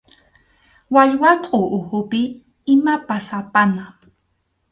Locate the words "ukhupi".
1.77-2.21